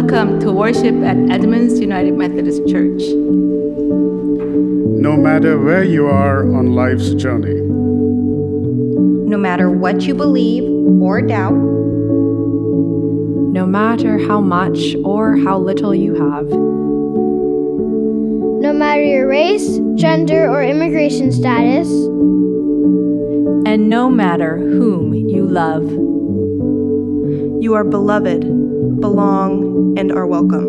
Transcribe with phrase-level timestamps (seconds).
[0.00, 3.02] Welcome to worship at Edmonds United Methodist Church.
[4.98, 7.60] No matter where you are on life's journey,
[9.28, 10.64] no matter what you believe
[11.02, 11.52] or doubt,
[13.52, 16.46] no matter how much or how little you have,
[18.62, 21.90] no matter your race, gender, or immigration status,
[23.68, 25.84] and no matter whom you love.
[27.62, 28.40] You are beloved,
[28.98, 29.59] belong,
[30.10, 30.66] and are welcome.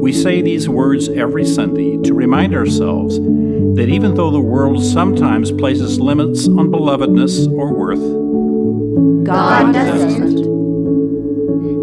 [0.00, 5.50] We say these words every Sunday to remind ourselves that even though the world sometimes
[5.50, 10.42] places limits on belovedness or worth, God, God doesn't.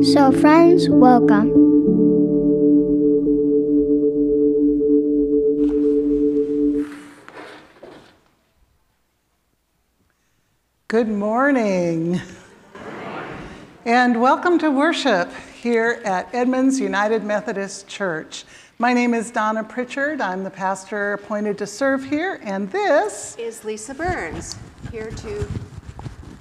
[0.03, 1.67] So, friends, welcome.
[10.87, 12.21] Good morning.
[13.85, 15.31] And welcome to worship
[15.61, 18.43] here at Edmonds United Methodist Church.
[18.77, 20.19] My name is Donna Pritchard.
[20.19, 24.57] I'm the pastor appointed to serve here, and this is Lisa Burns,
[24.91, 25.47] here to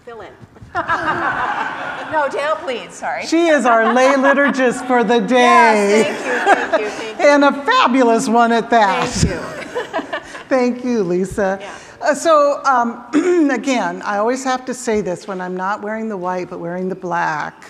[0.05, 0.33] fill in.
[0.75, 3.25] no, Dale, please, sorry.
[3.25, 6.03] She is our lay liturgist for the day.
[6.03, 7.25] Yes, thank you, thank you, thank you.
[7.25, 9.09] and a fabulous one at that.
[9.09, 10.19] Thank you.
[10.49, 11.59] thank you, Lisa.
[11.61, 11.79] Yeah.
[12.09, 13.05] Uh, so, um,
[13.51, 16.89] again, I always have to say this when I'm not wearing the white but wearing
[16.89, 17.67] the black.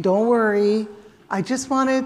[0.00, 0.88] Don't worry,
[1.30, 2.04] I just wanted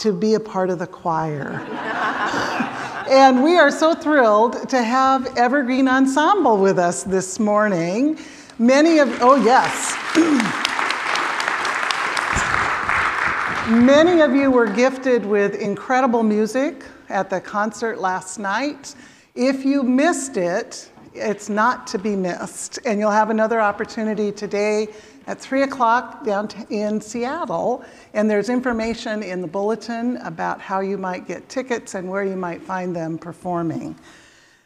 [0.00, 1.52] to be a part of the choir.
[3.10, 8.18] and we are so thrilled to have Evergreen Ensemble with us this morning.
[8.58, 9.96] Many of, oh, yes.
[13.70, 18.94] Many of you were gifted with incredible music at the concert last night.
[19.34, 22.78] If you missed it, it's not to be missed.
[22.84, 24.88] And you'll have another opportunity today
[25.26, 27.84] at 3 o'clock down in Seattle.
[28.14, 32.36] And there's information in the bulletin about how you might get tickets and where you
[32.36, 33.96] might find them performing.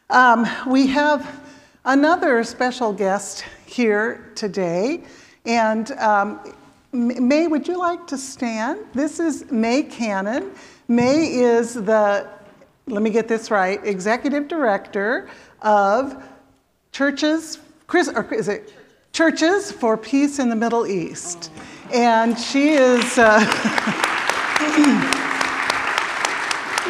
[0.09, 1.43] Um, we have
[1.85, 5.03] another special guest here today.
[5.45, 6.53] And um,
[6.91, 8.85] Mae, would you like to stand?
[8.93, 10.51] This is Mae Cannon.
[10.87, 12.29] Mae is the
[12.87, 15.27] let me get this right, executive director
[15.63, 16.23] of
[16.95, 18.73] Churches, Chris, or is it
[19.11, 21.51] Churches for Peace in the Middle East.
[21.93, 23.41] And she is, uh,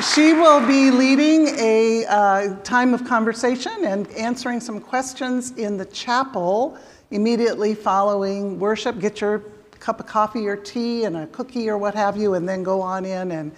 [0.13, 5.85] she will be leading a uh, time of conversation and answering some questions in the
[5.85, 6.77] chapel
[7.09, 8.99] immediately following worship.
[8.99, 9.39] Get your
[9.79, 12.79] cup of coffee or tea and a cookie or what have you, and then go
[12.79, 13.51] on in and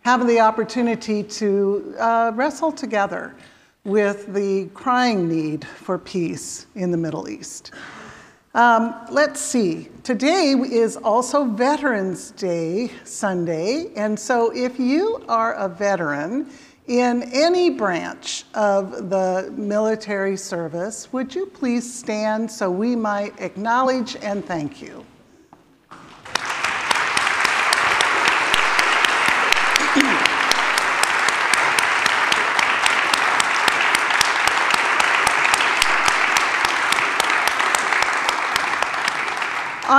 [0.00, 3.32] having the opportunity to uh, wrestle together
[3.84, 7.70] with the crying need for peace in the Middle East.
[8.54, 9.88] Um, let's see.
[10.04, 16.48] Today is also Veterans Day Sunday, and so if you are a veteran
[16.86, 24.16] in any branch of the military service, would you please stand so we might acknowledge
[24.16, 25.04] and thank you?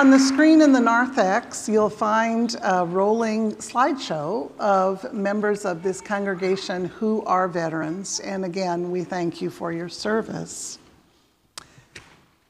[0.05, 5.99] On the screen in the narthex, you'll find a rolling slideshow of members of this
[5.99, 8.19] congregation who are veterans.
[8.19, 10.77] And again, we thank you for your service.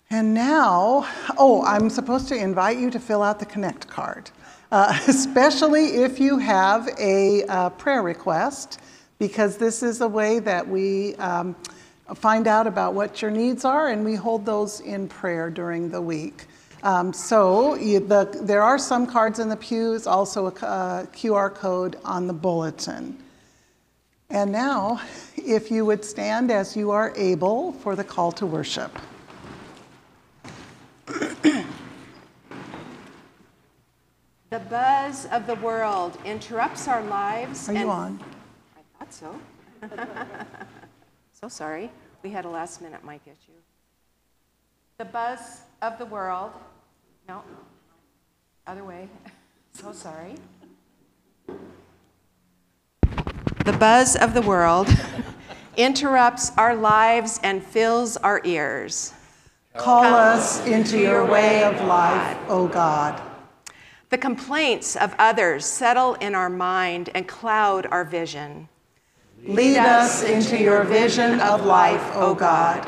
[0.09, 1.07] And now,
[1.37, 4.31] oh, I'm supposed to invite you to fill out the Connect card,
[4.73, 8.81] uh, especially if you have a uh, prayer request,
[9.17, 11.55] because this is a way that we um,
[12.15, 16.01] find out about what your needs are and we hold those in prayer during the
[16.01, 16.47] week.
[16.85, 21.51] Um, so you, the, there are some cards in the pews, also a uh, QR
[21.51, 23.17] code on the bulletin.
[24.29, 25.01] And now,
[25.35, 28.95] if you would stand as you are able for the call to worship.
[31.07, 31.65] the
[34.69, 37.67] buzz of the world interrupts our lives.
[37.67, 38.23] Are you on?
[38.77, 39.35] I thought so.
[41.33, 41.89] so sorry.
[42.21, 43.57] We had a last minute mic issue.
[44.99, 46.51] The buzz of the world
[47.27, 47.43] no.
[48.67, 49.09] Other way.
[49.73, 50.35] So sorry.
[53.65, 54.87] The buzz of the world
[55.75, 59.13] interrupts our lives and fills our ears.
[59.75, 63.21] Call us into your way of life, O God.
[64.09, 68.69] The complaints of others settle in our mind and cloud our vision.
[69.45, 72.87] Lead us into your vision of life, O God.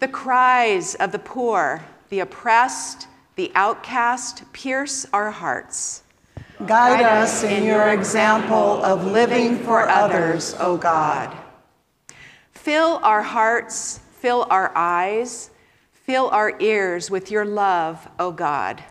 [0.00, 3.07] The cries of the poor, the oppressed,
[3.38, 6.02] the outcast, pierce our hearts.
[6.66, 11.32] Guide us in your example of living for others, O God.
[12.50, 15.50] Fill our hearts, fill our eyes,
[15.92, 18.82] fill our ears with your love, O God.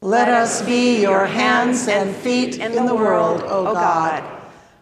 [0.00, 4.24] Let us be your hands and feet in the world, O God.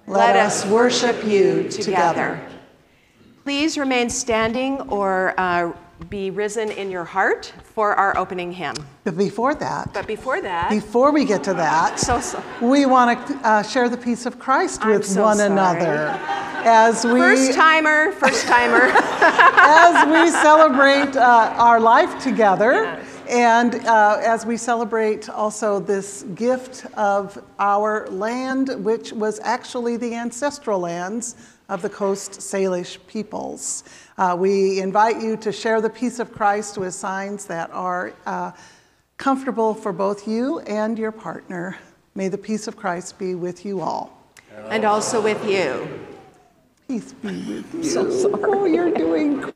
[0.07, 2.41] Let us worship you together.
[3.45, 5.73] Please remain standing or uh,
[6.11, 8.75] be risen in your heart for our opening hymn.
[9.05, 13.27] But before that, But before that, before we get to that, so, so we want
[13.27, 15.51] to uh, share the peace of Christ I'm with so one sorry.
[15.53, 16.19] another
[16.65, 18.91] as we first timer, first timer.
[18.93, 26.87] as we celebrate uh, our life together and uh, as we celebrate also this gift
[26.97, 31.37] of our land, which was actually the ancestral lands
[31.69, 33.85] of the Coast Salish peoples.
[34.17, 38.53] Uh, we invite you to share the peace of Christ with signs that are uh,
[39.19, 41.77] comfortable for both you and your partner.
[42.15, 44.17] May the peace of Christ be with you all.
[44.71, 45.89] and also with you.
[46.89, 47.85] Peace be with you.
[47.85, 48.43] So sorry.
[48.45, 49.53] Oh, you're doing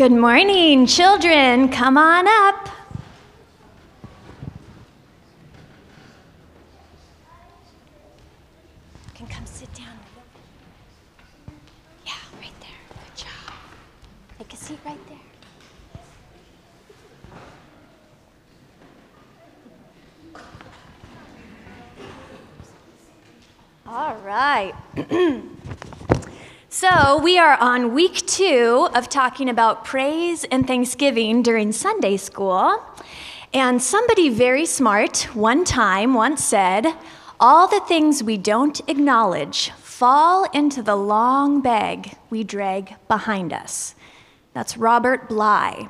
[0.00, 1.68] Good morning, children.
[1.68, 2.70] Come on up.
[9.04, 9.98] You can come sit down.
[12.06, 12.80] Yeah, right there.
[12.88, 13.52] Good job.
[14.38, 15.18] Take a seat right there.
[24.24, 24.72] right.
[26.70, 32.82] so, we are on week two of talking about praise and thanksgiving during Sunday school.
[33.54, 36.92] And somebody very smart one time once said,
[37.38, 43.94] All the things we don't acknowledge fall into the long bag we drag behind us.
[44.52, 45.86] That's Robert Bly.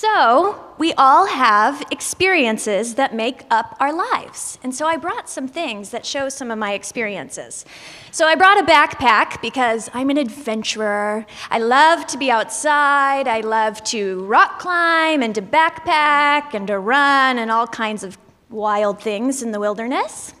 [0.00, 4.56] So, we all have experiences that make up our lives.
[4.62, 7.64] And so, I brought some things that show some of my experiences.
[8.12, 11.26] So, I brought a backpack because I'm an adventurer.
[11.50, 13.26] I love to be outside.
[13.26, 18.16] I love to rock climb and to backpack and to run and all kinds of
[18.50, 20.32] wild things in the wilderness.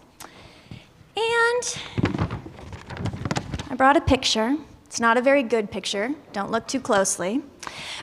[1.16, 1.78] And
[3.68, 4.56] I brought a picture.
[4.98, 6.12] It's not a very good picture.
[6.32, 7.40] Don't look too closely.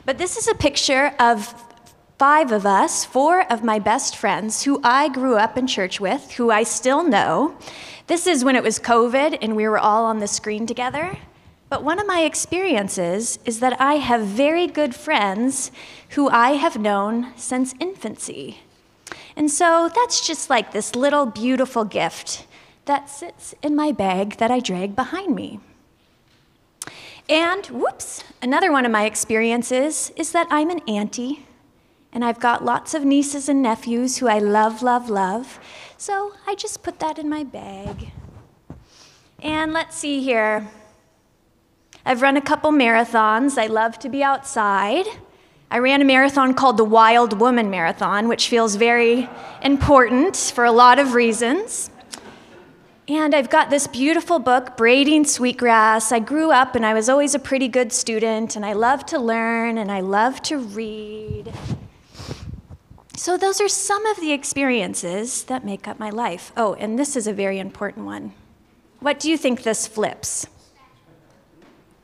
[0.06, 1.54] But this is a picture of
[2.18, 6.32] five of us, four of my best friends who I grew up in church with,
[6.32, 7.54] who I still know.
[8.06, 11.18] This is when it was COVID and we were all on the screen together.
[11.68, 15.70] But one of my experiences is that I have very good friends
[16.12, 18.60] who I have known since infancy.
[19.36, 22.46] And so that's just like this little beautiful gift
[22.86, 25.60] that sits in my bag that I drag behind me.
[27.28, 31.44] And whoops, another one of my experiences is that I'm an auntie,
[32.12, 35.58] and I've got lots of nieces and nephews who I love, love, love.
[35.96, 38.12] So I just put that in my bag.
[39.42, 40.68] And let's see here.
[42.04, 43.58] I've run a couple marathons.
[43.58, 45.06] I love to be outside.
[45.68, 49.28] I ran a marathon called the Wild Woman Marathon, which feels very
[49.62, 51.90] important for a lot of reasons.
[53.08, 56.10] And I've got this beautiful book, Braiding Sweetgrass.
[56.10, 59.18] I grew up and I was always a pretty good student, and I love to
[59.20, 61.52] learn and I love to read.
[63.14, 66.50] So, those are some of the experiences that make up my life.
[66.56, 68.32] Oh, and this is a very important one.
[68.98, 70.48] What do you think this flips?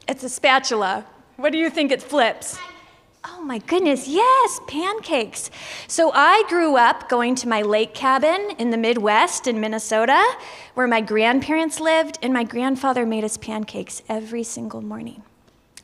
[0.07, 1.05] It's a spatula.
[1.37, 2.59] What do you think it flips?
[3.25, 5.49] Oh my goodness, yes, pancakes.
[5.87, 10.21] So I grew up going to my lake cabin in the Midwest in Minnesota,
[10.75, 15.23] where my grandparents lived, and my grandfather made us pancakes every single morning.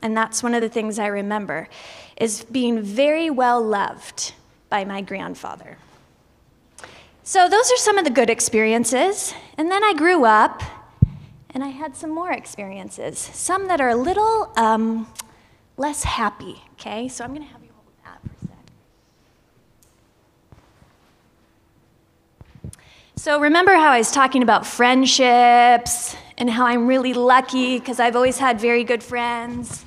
[0.03, 1.69] And that's one of the things I remember
[2.17, 4.35] is being very well loved
[4.69, 5.79] by my grandfather.
[7.23, 9.33] So those are some of the good experiences.
[9.57, 10.63] And then I grew up
[11.51, 15.07] and I had some more experiences, some that are a little um,
[15.79, 17.09] less happy, okay?
[17.09, 18.49] So I'm going to have you hold that for a
[22.71, 22.83] sec.
[23.17, 28.17] So remember how I was talking about friendships and how I'm really lucky because I've
[28.17, 29.85] always had very good friends?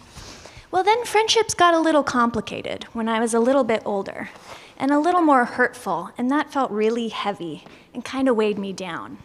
[0.71, 4.29] Well, then friendships got a little complicated when I was a little bit older
[4.77, 8.73] and a little more hurtful, and that felt really heavy and kind of weighed me
[8.73, 9.17] down.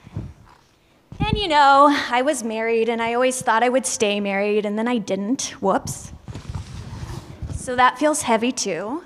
[1.18, 4.78] And you know, I was married and I always thought I would stay married, and
[4.78, 5.54] then I didn't.
[5.62, 6.12] Whoops.
[7.66, 9.02] So that feels heavy too.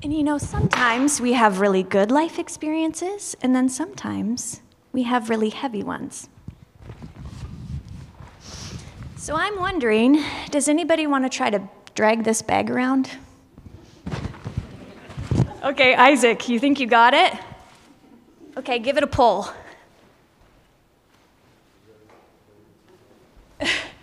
[0.00, 4.60] And you know, sometimes we have really good life experiences, and then sometimes
[4.92, 6.28] we have really heavy ones.
[9.16, 10.22] So I'm wondering
[10.52, 13.10] does anybody want to try to drag this bag around?
[15.64, 17.34] Okay, Isaac, you think you got it?
[18.56, 19.48] Okay, give it a pull.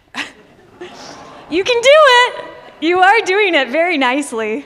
[1.52, 2.46] You can do it.
[2.80, 4.66] You are doing it very nicely.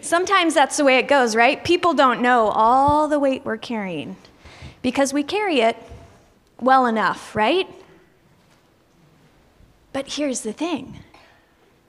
[0.00, 1.62] Sometimes that's the way it goes, right?
[1.64, 4.16] People don't know all the weight we're carrying
[4.80, 5.76] because we carry it
[6.60, 7.68] well enough, right?
[9.92, 11.00] But here's the thing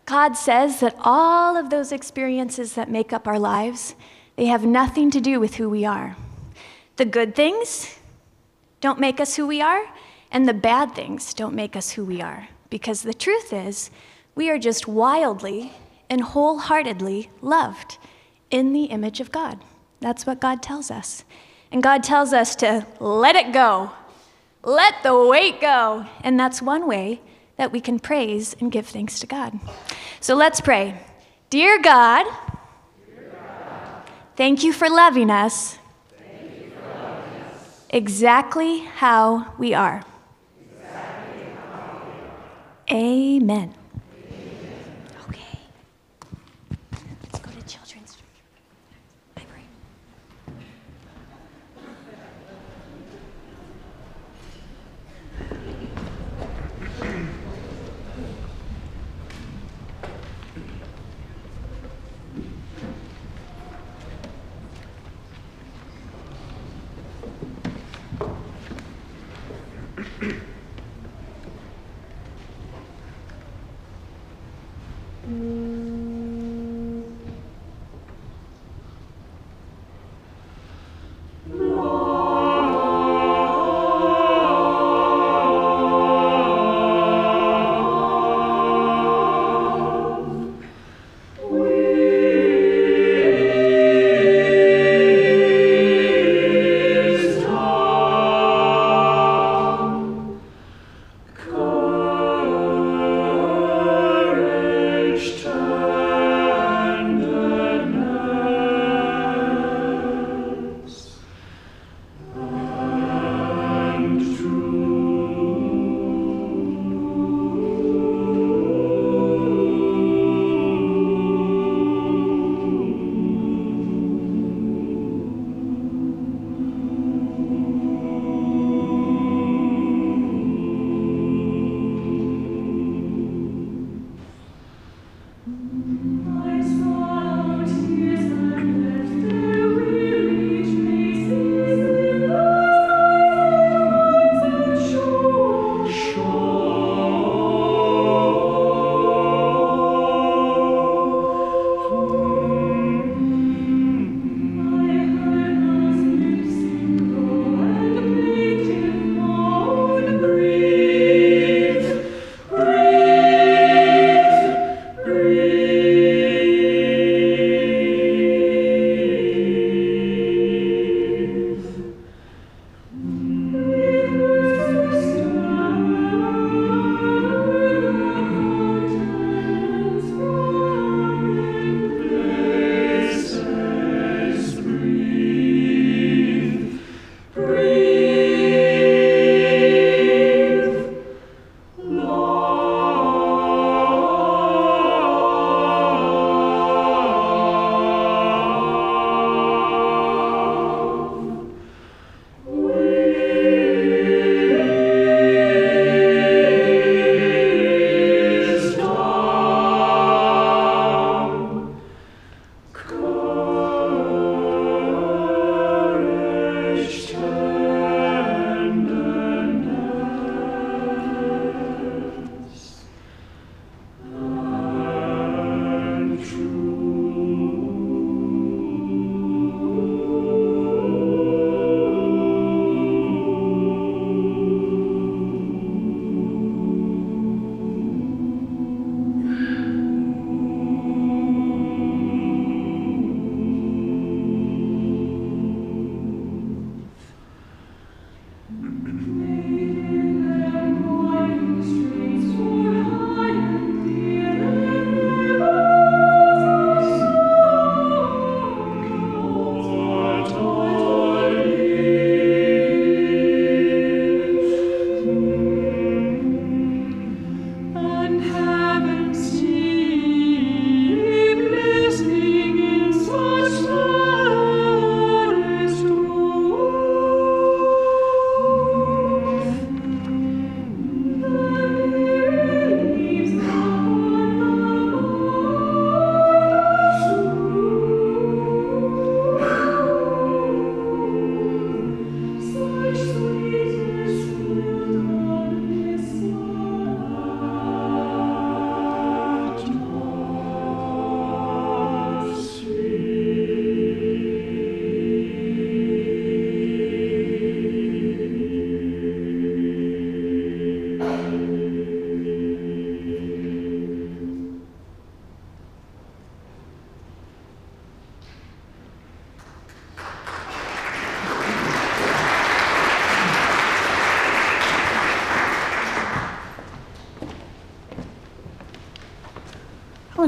[0.08, 3.94] God says that all of those experiences that make up our lives,
[4.38, 6.18] they have nothing to do with who we are.
[6.96, 7.96] The good things
[8.82, 9.86] don't make us who we are,
[10.32, 12.50] and the bad things don't make us who we are.
[12.70, 13.90] Because the truth is,
[14.36, 15.74] we are just wildly
[16.10, 17.98] and wholeheartedly loved
[18.50, 19.60] in the image of God.
[20.00, 21.24] That's what God tells us.
[21.72, 23.92] And God tells us to let it go,
[24.64, 26.06] let the weight go.
[26.24, 27.22] And that's one way
[27.58, 29.60] that we can praise and give thanks to God.
[30.20, 31.00] So let's pray.
[31.50, 32.26] Dear God,
[34.36, 35.78] thank you for loving us,
[37.90, 40.04] exactly how we are.
[42.92, 43.79] Amen.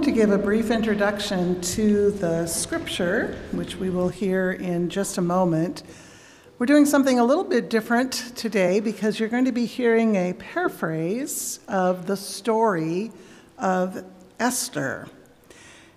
[0.02, 5.22] To give a brief introduction to the scripture, which we will hear in just a
[5.22, 5.84] moment.
[6.58, 10.34] We're doing something a little bit different today because you're going to be hearing a
[10.34, 13.12] paraphrase of the story
[13.60, 14.04] of
[14.40, 15.08] Esther.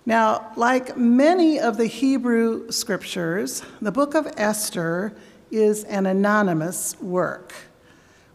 [0.05, 5.13] Now, like many of the Hebrew scriptures, the book of Esther
[5.49, 7.53] is an anonymous work.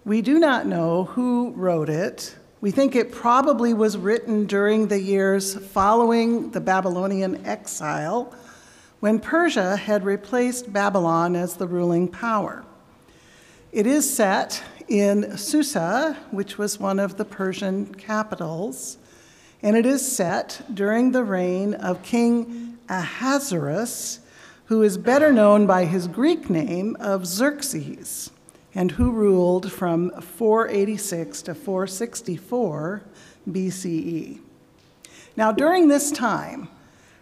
[0.05, 5.01] We do not know who wrote it, we think it probably was written during the
[5.01, 8.35] years following the Babylonian exile
[9.01, 12.65] when Persia had replaced Babylon as the ruling power.
[13.73, 18.99] It is set in Susa, which was one of the Persian capitals,
[19.63, 24.21] and it is set during the reign of King Ahasuerus,
[24.67, 28.31] who is better known by his Greek name of Xerxes,
[28.75, 33.03] and who ruled from 486 to 464
[33.49, 34.41] BCE.
[35.37, 36.69] Now, during this time,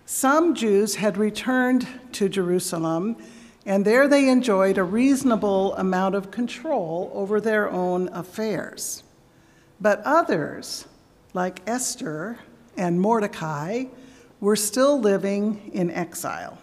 [0.04, 3.16] some Jews had returned to Jerusalem,
[3.66, 9.02] and there they enjoyed a reasonable amount of control over their own affairs.
[9.80, 10.86] But others,
[11.34, 12.38] like Esther
[12.76, 13.84] and Mordecai,
[14.40, 16.58] were still living in exile.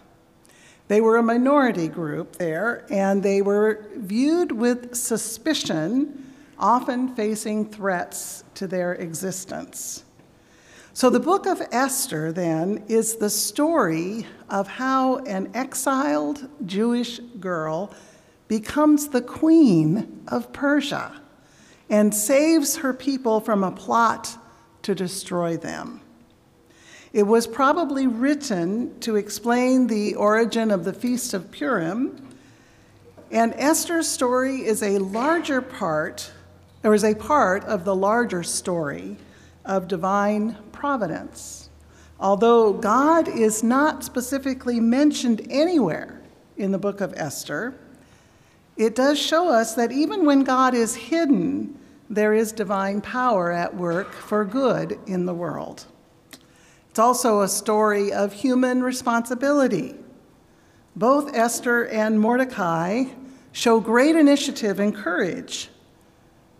[0.88, 8.44] They were a minority group there, and they were viewed with suspicion, often facing threats
[8.54, 10.04] to their existence.
[10.92, 17.92] So, the book of Esther then is the story of how an exiled Jewish girl
[18.48, 21.20] becomes the queen of Persia
[21.90, 24.38] and saves her people from a plot
[24.82, 26.00] to destroy them.
[27.12, 32.22] It was probably written to explain the origin of the Feast of Purim,
[33.30, 36.30] and Esther's story is a larger part,
[36.84, 39.16] or is a part of the larger story
[39.64, 41.68] of divine providence.
[42.18, 46.20] Although God is not specifically mentioned anywhere
[46.56, 47.74] in the book of Esther,
[48.76, 53.74] it does show us that even when God is hidden, there is divine power at
[53.74, 55.86] work for good in the world.
[56.96, 59.96] It's also a story of human responsibility.
[60.96, 63.04] Both Esther and Mordecai
[63.52, 65.68] show great initiative and courage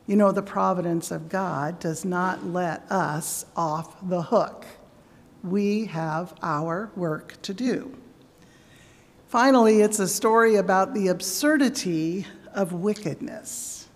[0.07, 4.67] you know, the providence of God does not let us off the hook.
[5.43, 7.97] We have our work to do.
[9.29, 13.89] Finally, it's a story about the absurdity of wickedness.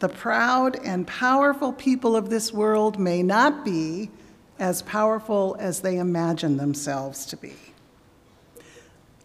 [0.00, 4.10] The proud and powerful people of this world may not be
[4.58, 7.54] as powerful as they imagine themselves to be.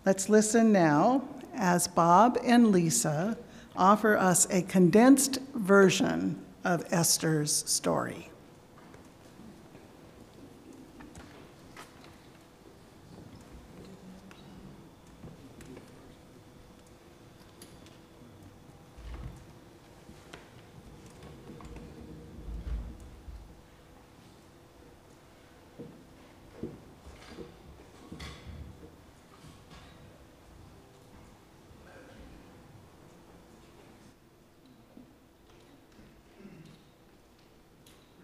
[0.06, 3.38] Let's listen now as Bob and Lisa
[3.76, 8.29] offer us a condensed version of Esther's story.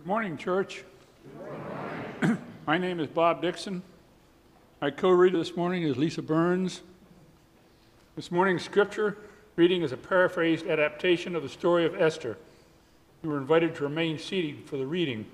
[0.06, 0.84] Good morning, church.
[2.68, 3.82] My name is Bob Dixon.
[4.80, 6.84] My co reader this morning is Lisa Burns.
[8.16, 9.18] This morning's scripture
[9.56, 12.38] reading is a paraphrased adaptation of the story of Esther.
[13.24, 15.26] You were invited to remain seated for the reading.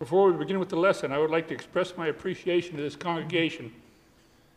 [0.00, 2.96] Before we begin with the lesson, I would like to express my appreciation to this
[2.96, 3.72] congregation.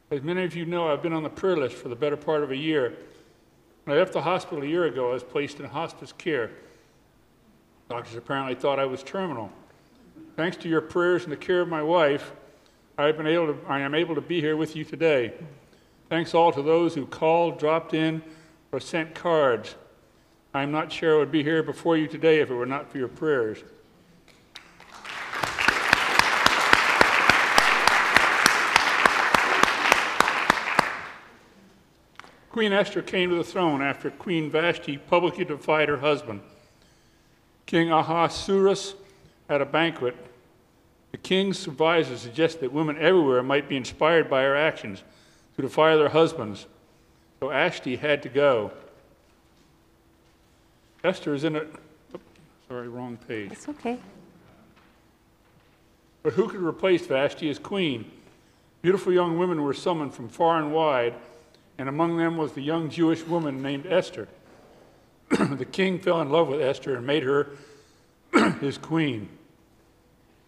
[0.10, 2.42] As many of you know, I've been on the prayer list for the better part
[2.42, 2.96] of a year.
[3.84, 6.50] When I left the hospital a year ago, I was placed in hospice care.
[7.88, 9.52] Doctors apparently thought I was terminal.
[10.36, 12.34] Thanks to your prayers and the care of my wife,
[12.98, 15.34] I've been able to, I am able to be here with you today.
[16.10, 18.24] Thanks all to those who called, dropped in,
[18.72, 19.76] or sent cards.
[20.54, 22.98] I'm not sure I would be here before you today if it were not for
[22.98, 23.64] your prayers.
[32.50, 36.40] Queen Esther came to the throne after Queen Vashti publicly defied her husband.
[37.66, 38.96] King Ahasuerus
[39.50, 40.16] at a banquet.
[41.12, 45.04] The king's advisors suggest that women everywhere might be inspired by her actions
[45.56, 46.68] to defy their husbands.
[47.40, 48.72] So Vashti had to go.
[51.04, 51.60] Esther is in a.
[51.60, 52.20] Oh,
[52.68, 53.52] sorry, wrong page.
[53.52, 54.00] It's okay.
[56.24, 58.12] But who could replace Vashti as queen?
[58.82, 61.14] Beautiful young women were summoned from far and wide,
[61.78, 64.28] and among them was the young Jewish woman named Esther.
[65.30, 67.50] the king fell in love with Esther and made her
[68.62, 69.30] his queen.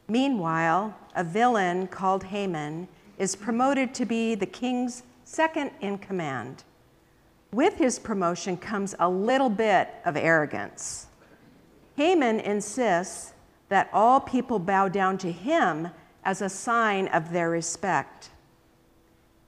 [0.08, 2.88] Meanwhile, a villain called Haman
[3.18, 6.63] is promoted to be the king's second in command.
[7.52, 11.08] With his promotion comes a little bit of arrogance.
[11.96, 13.34] Haman insists
[13.70, 15.90] that all people bow down to him
[16.24, 18.30] as a sign of their respect.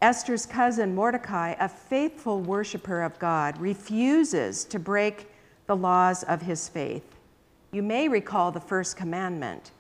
[0.02, 5.28] Esther's cousin Mordecai, a faithful worshiper of God, refuses to break
[5.68, 7.16] the laws of his faith.
[7.72, 9.72] You may recall the first commandment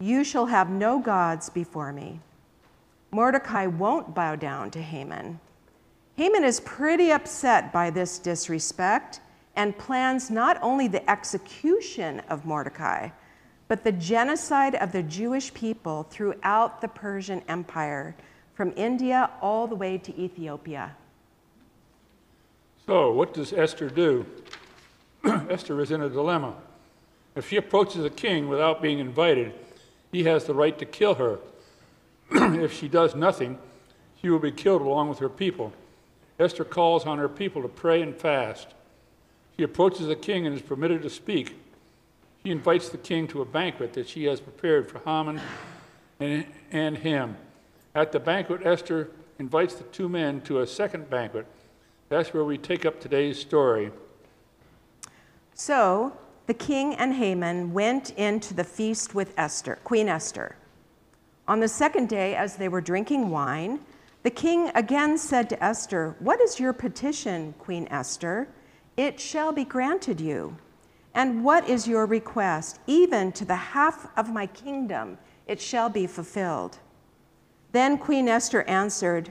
[0.00, 2.20] You shall have no gods before me.
[3.10, 5.40] Mordecai won't bow down to Haman.
[6.16, 9.20] Haman is pretty upset by this disrespect
[9.54, 13.10] and plans not only the execution of Mordecai,
[13.68, 18.14] but the genocide of the Jewish people throughout the Persian Empire,
[18.58, 20.96] from India all the way to Ethiopia.
[22.86, 24.26] So, what does Esther do?
[25.24, 26.54] Esther is in a dilemma.
[27.36, 29.54] If she approaches a king without being invited,
[30.10, 31.38] he has the right to kill her.
[32.32, 33.60] if she does nothing,
[34.20, 35.72] she will be killed along with her people.
[36.40, 38.66] Esther calls on her people to pray and fast.
[39.56, 41.56] She approaches the king and is permitted to speak.
[42.42, 45.40] She invites the king to a banquet that she has prepared for Haman
[46.18, 47.36] and, and him.
[47.94, 51.46] At the banquet, Esther invites the two men to a second banquet.
[52.08, 53.90] That's where we take up today's story.
[55.54, 60.56] So the king and Haman went into the feast with Esther, Queen Esther.
[61.46, 63.80] On the second day, as they were drinking wine,
[64.22, 68.48] the king again said to Esther, What is your petition, Queen Esther?
[68.96, 70.56] It shall be granted you.
[71.14, 72.80] And what is your request?
[72.86, 76.78] Even to the half of my kingdom, it shall be fulfilled.
[77.72, 79.30] Then Queen Esther answered,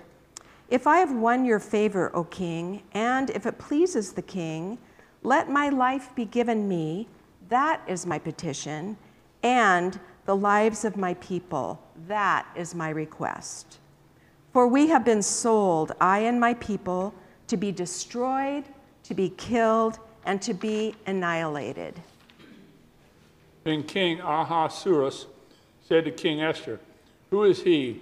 [0.69, 4.77] If I have won your favor, O king, and if it pleases the king,
[5.23, 7.07] let my life be given me,
[7.49, 8.97] that is my petition,
[9.41, 13.79] and the lives of my people, that is my request.
[14.53, 17.13] For we have been sold, I and my people,
[17.47, 18.65] to be destroyed,
[19.03, 22.01] to be killed, and to be annihilated.
[23.63, 25.25] Then King Ahasuerus
[25.87, 26.79] said to King Esther,
[27.29, 28.01] Who is he,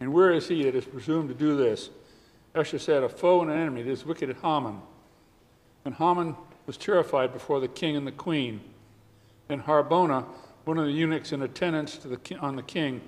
[0.00, 1.90] and where is he that is presumed to do this?
[2.54, 4.80] Esther said, A foe and an enemy, this wicked Haman.
[5.84, 8.60] And Haman was terrified before the king and the queen.
[9.48, 10.24] And Harbona,
[10.64, 13.00] one of the eunuchs in attendance the, on the king,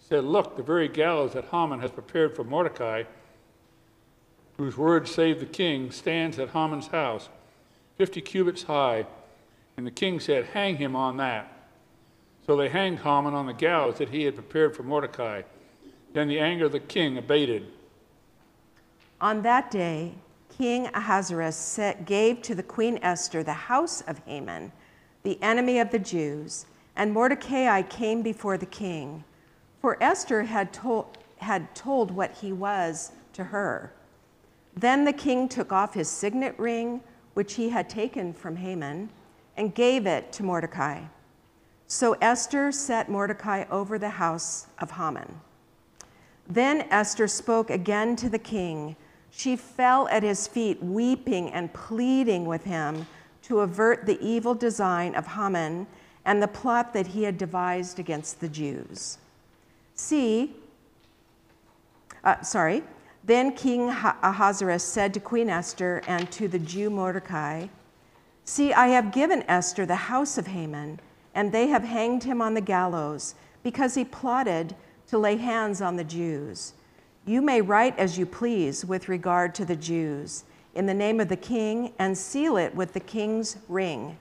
[0.00, 3.04] said, Look, the very gallows that Haman has prepared for Mordecai,
[4.56, 7.28] whose word saved the king, stands at Haman's house.
[7.96, 9.06] 50 cubits high.
[9.76, 11.50] And the king said, Hang him on that.
[12.46, 15.42] So they hanged Haman on the gallows that he had prepared for Mordecai.
[16.12, 17.66] Then the anger of the king abated.
[19.20, 20.14] On that day,
[20.56, 24.72] King Ahasuerus gave to the Queen Esther the house of Haman,
[25.22, 29.24] the enemy of the Jews, and Mordecai came before the king.
[29.80, 33.92] For Esther had told, had told what he was to her.
[34.76, 37.00] Then the king took off his signet ring,
[37.34, 39.10] which he had taken from Haman,
[39.56, 41.02] and gave it to Mordecai.
[41.86, 45.40] So Esther set Mordecai over the house of Haman.
[46.50, 48.96] Then Esther spoke again to the king.
[49.30, 53.06] She fell at his feet, weeping and pleading with him
[53.42, 55.86] to avert the evil design of Haman
[56.24, 59.18] and the plot that he had devised against the Jews.
[59.94, 60.56] See,
[62.24, 62.82] uh, sorry,
[63.22, 67.68] then King Ahasuerus said to Queen Esther and to the Jew Mordecai,
[68.44, 70.98] See, I have given Esther the house of Haman,
[71.32, 74.74] and they have hanged him on the gallows because he plotted
[75.10, 76.72] to lay hands on the Jews.
[77.26, 80.44] You may write as you please with regard to the Jews
[80.76, 84.16] in the name of the king and seal it with the king's ring.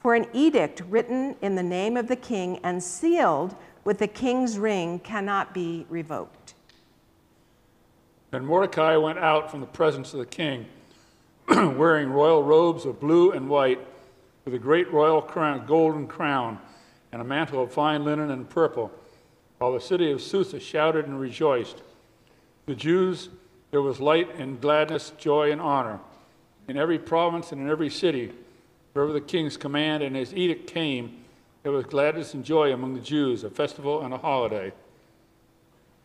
[0.00, 4.58] For an edict written in the name of the king and sealed with the king's
[4.58, 6.52] ring cannot be revoked.
[8.30, 10.66] Then Mordecai went out from the presence of the king,
[11.48, 13.80] wearing royal robes of blue and white,
[14.44, 16.58] with a great royal crown, golden crown,
[17.10, 18.92] and a mantle of fine linen and purple,
[19.58, 21.82] while the city of Susa shouted and rejoiced.
[22.66, 23.28] The Jews,
[23.70, 26.00] there was light and gladness, joy and honor.
[26.68, 28.32] In every province and in every city,
[28.92, 31.24] wherever the king's command and his edict came,
[31.62, 34.72] there was gladness and joy among the Jews, a festival and a holiday.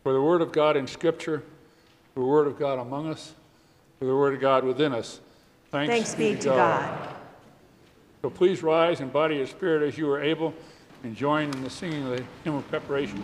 [0.02, 1.42] For the word of God in Scripture,
[2.14, 3.34] for the word of God among us,
[3.98, 5.20] for the word of God within us.
[5.70, 6.98] Thanks, Thanks be to God.
[6.98, 7.14] God.
[8.22, 10.54] So please rise in body and spirit as you are able
[11.02, 13.22] and join in the singing of the hymn of preparation.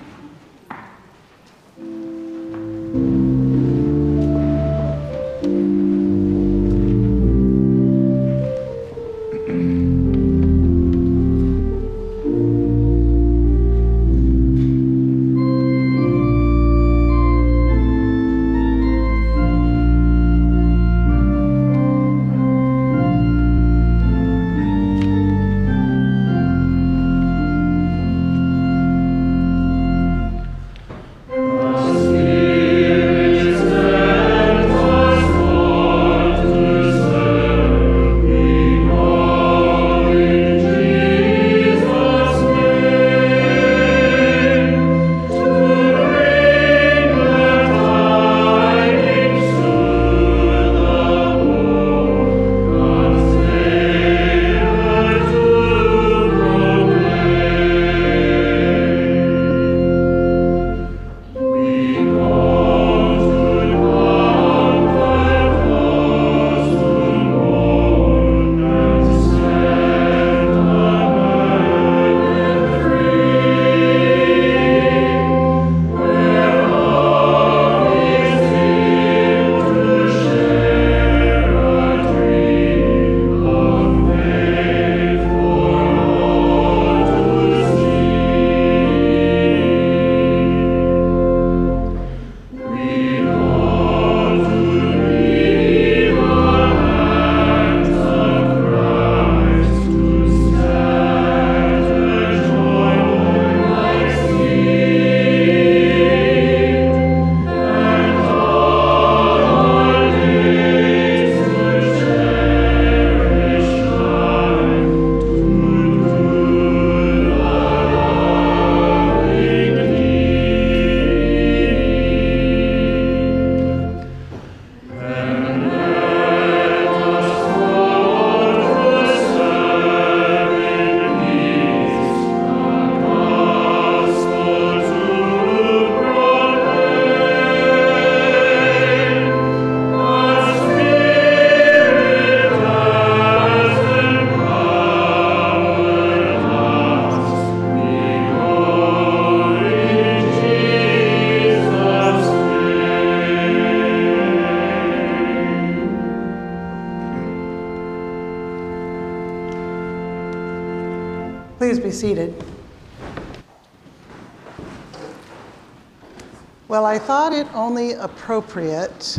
[168.29, 169.19] Appropriate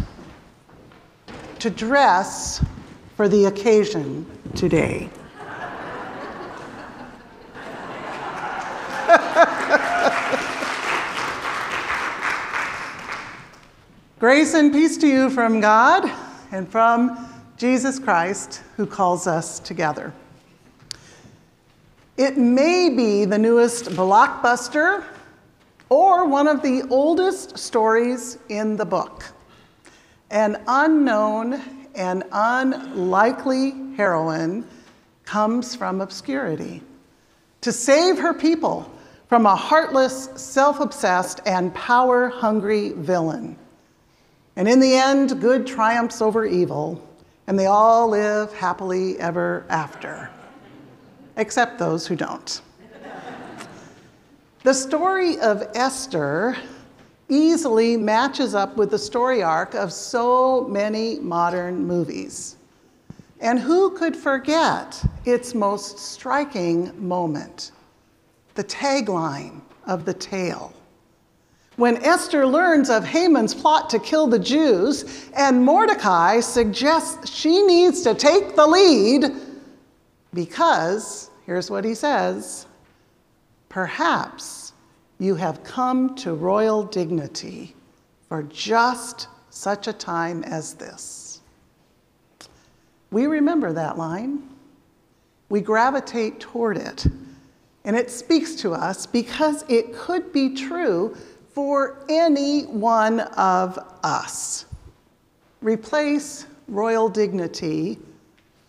[1.57, 2.64] to dress
[3.18, 5.10] for the occasion today.
[14.20, 16.07] Grace and peace to you from God
[16.51, 17.18] and from
[17.57, 20.14] Jesus Christ, who calls us together.
[22.16, 25.03] It may be the newest blockbuster
[25.90, 29.26] or one of the oldest stories in the book.
[30.30, 31.62] An unknown
[31.96, 34.66] and unlikely heroine
[35.26, 36.82] comes from obscurity
[37.62, 38.92] to save her people
[39.28, 43.56] from a heartless, self obsessed, and power hungry villain.
[44.56, 47.08] And in the end, good triumphs over evil,
[47.48, 50.30] and they all live happily ever after,
[51.38, 52.62] except those who don't.
[54.64, 56.57] The story of Esther
[57.30, 62.57] easily matches up with the story arc of so many modern movies.
[63.39, 67.72] And who could forget its most striking moment?
[68.55, 70.74] The tagline of the tale.
[71.78, 78.01] When Esther learns of Haman's plot to kill the Jews, and Mordecai suggests she needs
[78.01, 79.32] to take the lead
[80.34, 82.68] because, here's what he says
[83.70, 84.74] perhaps
[85.20, 87.76] you have come to royal dignity
[88.28, 91.42] for just such a time as this.
[93.12, 94.48] We remember that line.
[95.50, 97.08] We gravitate toward it.
[97.86, 101.16] And it speaks to us because it could be true
[101.54, 104.66] for any one of us.
[105.62, 107.98] Replace royal dignity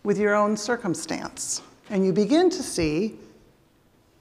[0.02, 3.16] with your own circumstance, and you begin to see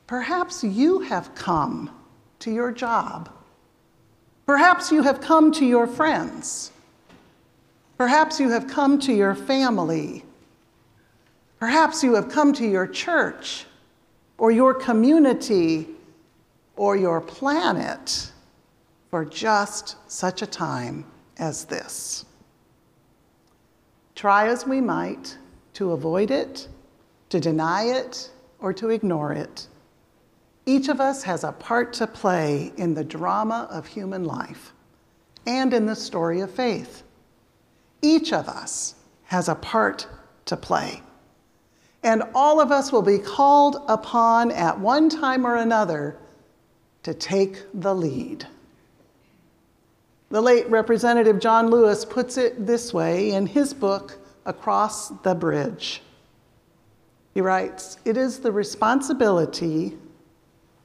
[0.09, 1.87] perhaps you have come
[2.39, 3.29] to your job.
[4.47, 6.71] Perhaps you have come to your friends.
[7.95, 10.25] Perhaps you have come to your family.
[11.59, 13.67] Perhaps you have come to your church
[14.39, 15.87] or your community
[16.75, 18.31] or your planet
[19.11, 21.05] for just such a time
[21.37, 22.25] as this.
[24.15, 25.37] Try as we might
[25.73, 26.67] to avoid it,
[27.29, 29.67] to deny it, or to ignore it,
[30.69, 34.71] each of us has a part to play in the drama of human life
[35.47, 37.01] and in the story of faith.
[38.03, 38.93] Each of us
[39.23, 40.07] has a part
[40.45, 41.01] to play.
[42.03, 46.17] And all of us will be called upon at one time or another
[47.01, 48.45] to take the lead.
[50.29, 56.03] The late Representative John Lewis puts it this way in his book, Across the Bridge.
[57.33, 59.97] He writes It is the responsibility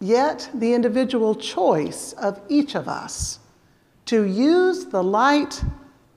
[0.01, 3.39] yet the individual choice of each of us
[4.07, 5.63] to use the light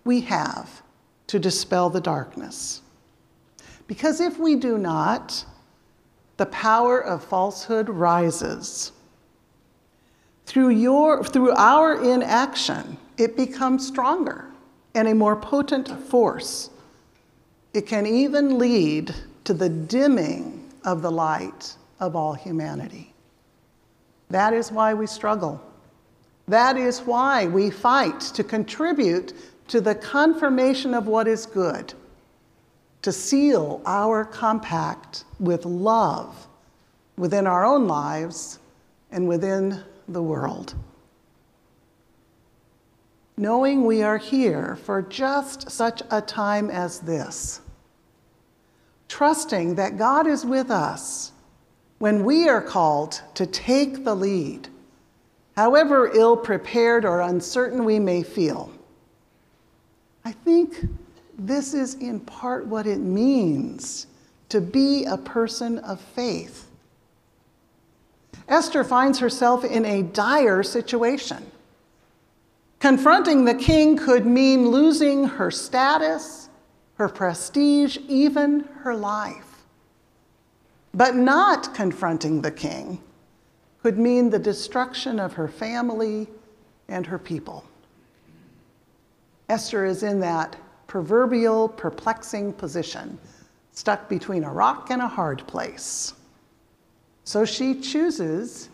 [0.04, 0.82] we have
[1.28, 2.82] to dispel the darkness.
[3.88, 5.46] Because if we do not,
[6.38, 8.92] the power of falsehood rises.
[10.46, 14.46] Through, your, through our inaction, it becomes stronger
[14.94, 16.70] and a more potent force.
[17.74, 19.14] It can even lead
[19.44, 23.14] to the dimming of the light of all humanity.
[24.30, 25.62] That is why we struggle.
[26.48, 29.34] That is why we fight to contribute
[29.68, 31.94] to the confirmation of what is good,
[33.02, 36.48] to seal our compact with love
[37.18, 38.60] within our own lives
[39.12, 40.76] and within the world.
[43.36, 47.62] Knowing we are here for just such a time as this,
[49.08, 51.32] trusting that God is with us
[52.00, 54.68] when we are called to take the lead,
[55.56, 58.72] however ill prepared or uncertain we may feel,
[60.24, 60.86] I think
[61.38, 64.08] this is in part what it means
[64.50, 66.68] to be a person of faith.
[68.48, 71.52] Esther finds herself in a dire situation.
[72.80, 76.50] Confronting the king could mean losing her status,
[76.96, 79.47] her prestige, even her life.
[80.94, 83.02] But not confronting the king
[83.84, 86.28] could mean the destruction of her family
[86.88, 87.64] and her people.
[89.50, 90.56] Esther is in that
[90.88, 93.18] proverbial perplexing position,
[93.72, 96.14] stuck between a rock and a hard place.
[97.24, 98.70] So she chooses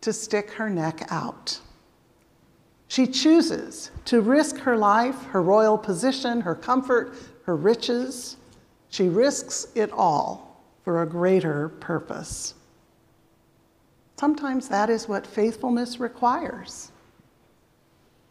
[0.00, 1.60] to stick her neck out.
[2.86, 8.36] She chooses to risk her life, her royal position, her comfort, her riches.
[8.88, 10.47] She risks it all
[10.88, 12.54] for a greater purpose.
[14.18, 16.92] Sometimes that is what faithfulness requires.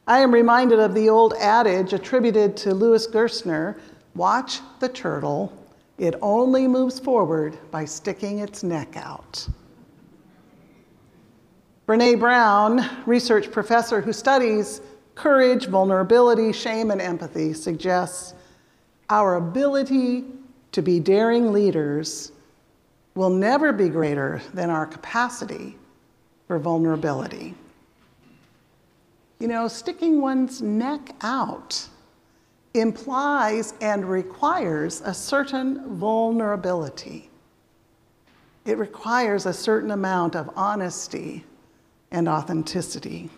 [0.07, 3.79] I am reminded of the old adage attributed to Louis Gerstner
[4.15, 5.53] watch the turtle,
[5.99, 9.47] it only moves forward by sticking its neck out.
[11.87, 14.81] Brene Brown, research professor who studies
[15.13, 18.33] courage, vulnerability, shame, and empathy, suggests
[19.11, 20.25] our ability
[20.71, 22.31] to be daring leaders
[23.17, 25.75] will never be greater than our capacity
[26.47, 27.55] for vulnerability.
[29.39, 31.87] You know, sticking one's neck out
[32.75, 37.31] implies and requires a certain vulnerability.
[38.65, 41.43] It requires a certain amount of honesty
[42.11, 43.31] and authenticity.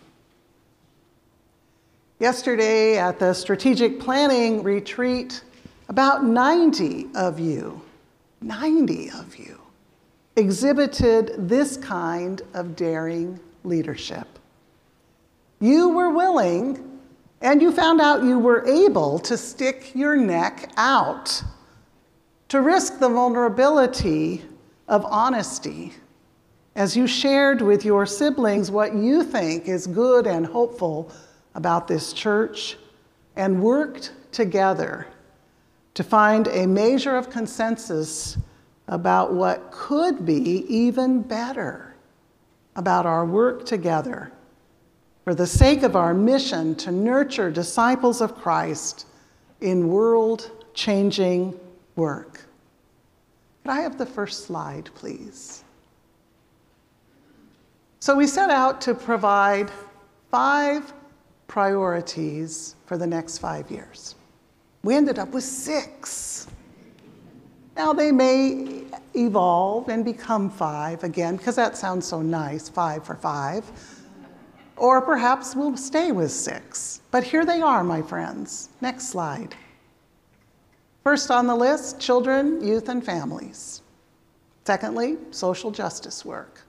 [2.18, 5.42] Yesterday at the strategic planning retreat,
[5.88, 7.80] about 90 of you,
[8.42, 9.59] 90 of you,
[10.36, 14.26] exhibited this kind of daring leadership.
[15.60, 17.00] You were willing,
[17.40, 21.42] and you found out you were able to stick your neck out,
[22.48, 24.42] to risk the vulnerability
[24.88, 25.92] of honesty
[26.74, 31.12] as you shared with your siblings what you think is good and hopeful
[31.54, 32.76] about this church
[33.36, 35.06] and worked together
[35.94, 38.38] to find a measure of consensus
[38.90, 41.94] about what could be even better
[42.76, 44.30] about our work together
[45.24, 49.06] for the sake of our mission to nurture disciples of Christ
[49.60, 51.58] in world changing
[51.94, 52.44] work.
[53.62, 55.62] Could I have the first slide, please?
[58.00, 59.70] So, we set out to provide
[60.30, 60.92] five
[61.46, 64.14] priorities for the next five years.
[64.82, 66.46] We ended up with six.
[67.80, 73.14] Now, they may evolve and become five again, because that sounds so nice five for
[73.14, 73.64] five.
[74.76, 77.00] Or perhaps we'll stay with six.
[77.10, 78.68] But here they are, my friends.
[78.82, 79.54] Next slide.
[81.04, 83.80] First on the list children, youth, and families.
[84.66, 86.60] Secondly, social justice work.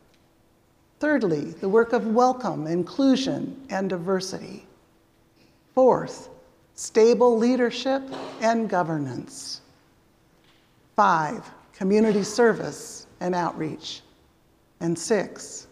[1.01, 4.65] Thirdly, the work of welcome, inclusion, and diversity.
[5.75, 6.29] Fourth,
[6.75, 8.01] stable leadership
[8.39, 9.60] and governance.
[10.95, 14.01] Five, community service and outreach.
[14.79, 15.67] And six,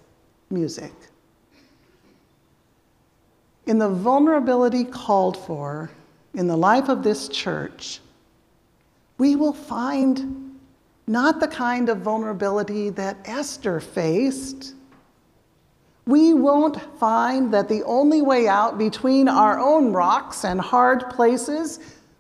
[0.50, 0.94] music.
[3.66, 5.90] In the vulnerability called for
[6.34, 8.00] in the life of this church,
[9.18, 10.58] we will find
[11.08, 14.74] not the kind of vulnerability that Esther faced
[16.10, 21.80] we won't find that the only way out between our own rocks and hard places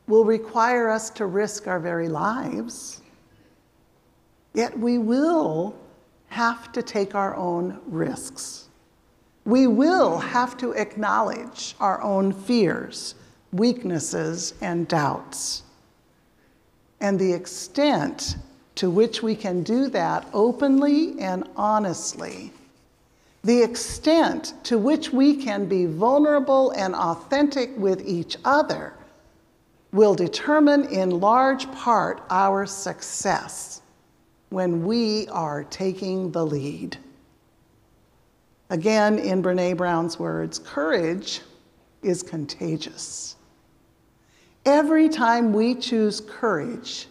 [0.10, 3.02] will require us to risk our very lives.
[4.54, 5.76] Yet we will
[6.28, 8.68] have to take our own risks.
[9.46, 13.16] We will have to acknowledge our own fears,
[13.54, 15.64] weaknesses, and doubts.
[17.00, 18.36] And the extent
[18.76, 22.52] to which we can do that openly and honestly
[23.44, 28.94] the extent to which we can be vulnerable and authentic with each other
[29.92, 33.82] will determine in large part our success
[34.50, 36.98] when we are taking the lead.
[38.70, 41.42] Again, in Brene Brown's words, courage
[42.04, 43.36] is contagious.
[44.66, 47.08] Every time we choose courage,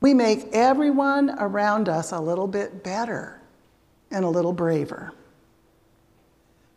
[0.00, 3.40] we make everyone around us a little bit better
[4.10, 5.12] and a little braver.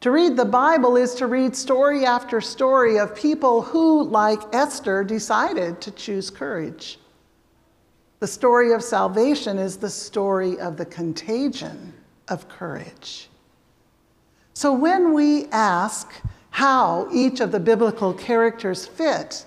[0.05, 5.03] To read the Bible is to read story after story of people who, like Esther,
[5.03, 6.99] decided to choose courage.
[8.19, 11.91] The story of salvation is the story of the contagion
[12.27, 13.31] of courage.
[14.53, 16.13] So when we ask
[16.51, 19.43] how each of the biblical characters fit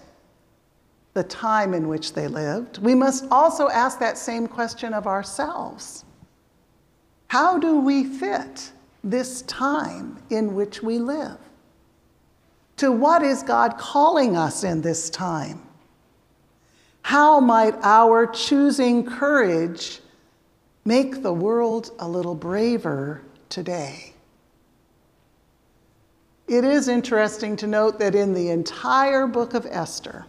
[1.15, 6.05] the time in which they lived, we must also ask that same question of ourselves
[7.29, 8.73] How do we fit
[9.03, 11.39] this time in which we live?
[12.79, 15.63] To what is God calling us in this time?
[17.03, 20.01] How might our choosing courage
[20.85, 24.13] make the world a little braver today?
[26.47, 30.27] It is interesting to note that in the entire book of Esther,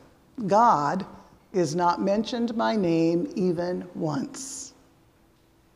[0.47, 1.05] God
[1.53, 4.74] is not mentioned by name even once.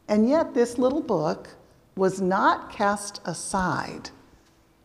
[0.08, 1.50] And yet, this little book
[1.96, 4.10] was not cast aside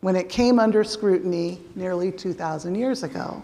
[0.01, 3.43] when it came under scrutiny nearly 2,000 years ago.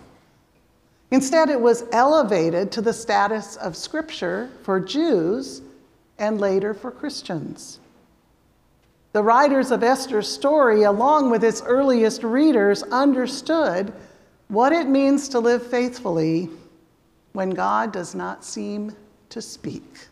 [1.10, 5.62] Instead, it was elevated to the status of Scripture for Jews
[6.18, 7.80] and later for Christians.
[9.12, 13.92] The writers of Esther's story, along with its earliest readers, understood
[14.48, 16.50] what it means to live faithfully
[17.32, 18.94] when God does not seem
[19.30, 20.08] to speak.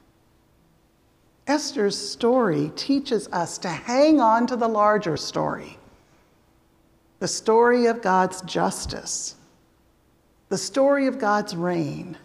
[1.47, 5.79] Esther's story teaches us to hang on to the larger story
[7.19, 9.37] the story of God's justice,
[10.49, 12.19] the story of God's reign,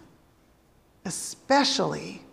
[1.05, 2.23] especially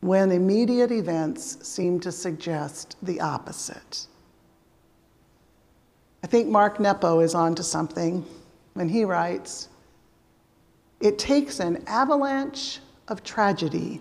[0.00, 4.06] when immediate events seem to suggest the opposite.
[6.22, 8.24] I think Mark Nepo is onto something
[8.74, 9.68] when he writes
[11.00, 14.00] It takes an avalanche of tragedy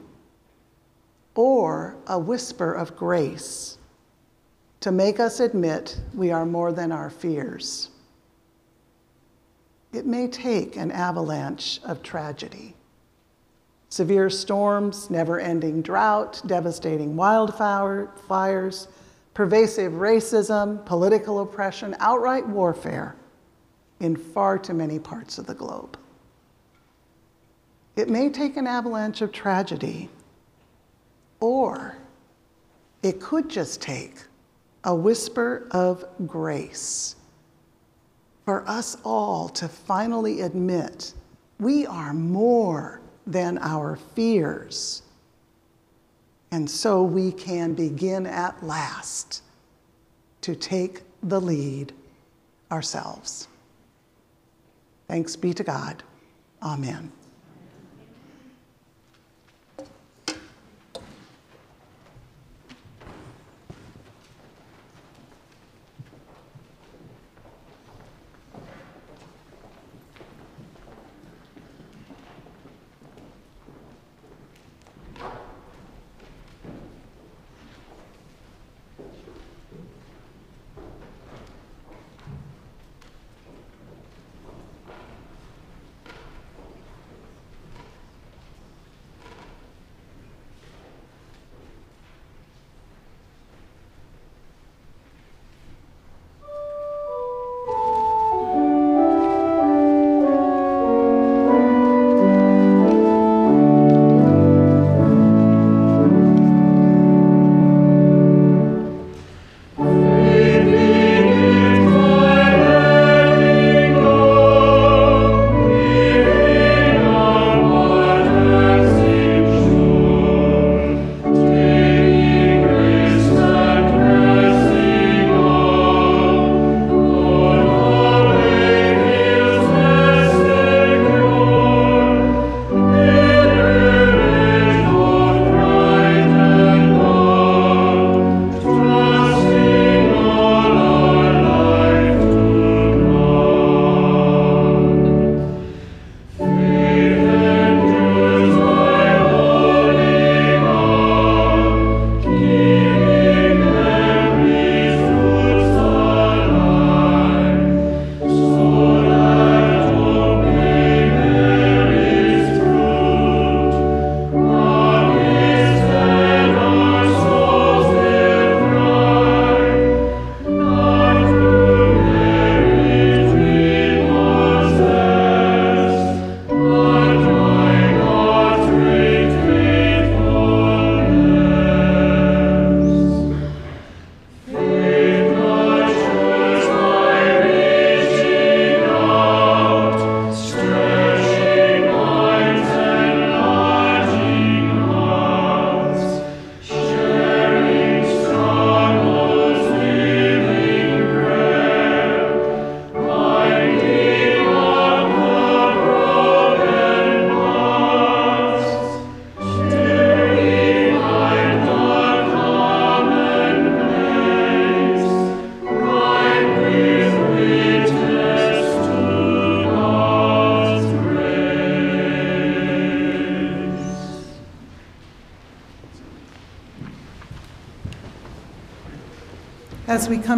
[1.36, 3.78] or a whisper of grace
[4.82, 7.90] to make us admit we are more than our fears.
[9.92, 12.76] It may take an avalanche of tragedy.
[13.90, 18.88] Severe storms, never ending drought, devastating wildfires,
[19.34, 23.16] pervasive racism, political oppression, outright warfare
[24.00, 25.98] in far too many parts of the globe.
[27.96, 30.10] It may take an avalanche of tragedy,
[31.40, 31.98] or
[33.04, 34.16] it could just take
[34.84, 37.16] a whisper of grace
[38.46, 41.14] for us all to finally admit
[41.60, 45.04] we are more than our fears.
[46.52, 49.44] And so we can begin at last
[50.42, 51.94] to take the lead
[52.72, 53.48] ourselves.
[55.08, 56.02] Thanks be to God.
[56.64, 57.12] Amen.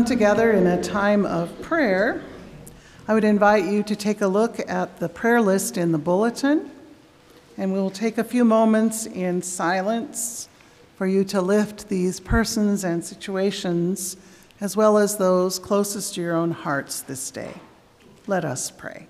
[0.01, 2.23] Come together in a time of prayer,
[3.07, 6.71] I would invite you to take a look at the prayer list in the bulletin,
[7.55, 10.49] and we'll take a few moments in silence
[10.95, 14.17] for you to lift these persons and situations,
[14.59, 17.53] as well as those closest to your own hearts this day.
[18.25, 19.05] Let us pray.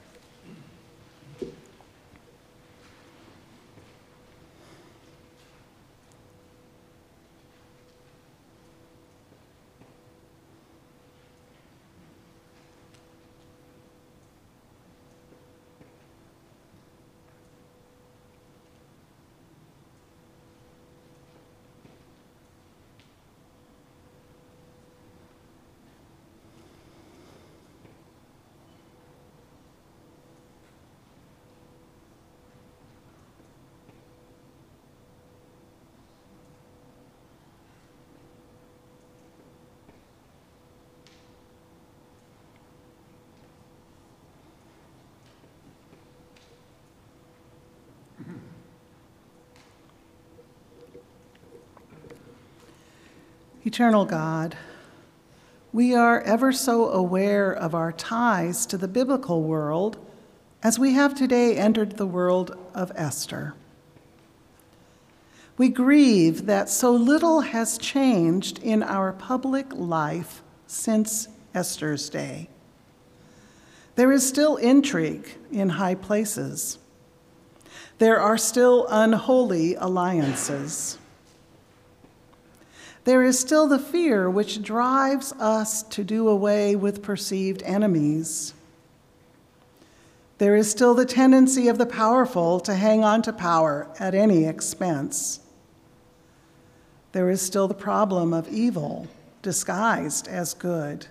[53.63, 54.57] Eternal God,
[55.71, 60.03] we are ever so aware of our ties to the biblical world
[60.63, 63.53] as we have today entered the world of Esther.
[65.59, 72.49] We grieve that so little has changed in our public life since Esther's day.
[73.93, 76.79] There is still intrigue in high places.
[77.99, 80.97] There are still unholy alliances.
[83.03, 88.53] There is still the fear which drives us to do away with perceived enemies.
[90.37, 94.45] There is still the tendency of the powerful to hang on to power at any
[94.45, 95.39] expense.
[97.11, 99.07] There is still the problem of evil
[99.41, 101.07] disguised as good.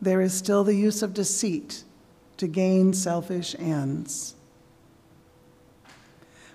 [0.00, 1.82] There is still the use of deceit
[2.36, 4.36] to gain selfish ends.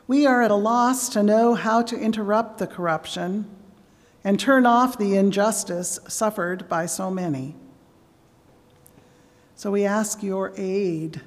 [0.07, 3.45] We are at a loss to know how to interrupt the corruption
[4.23, 7.55] and turn off the injustice suffered by so many.
[9.55, 11.21] So we ask your aid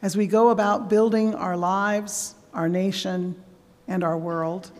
[0.00, 3.40] as we go about building our lives, our nation,
[3.86, 4.70] and our world.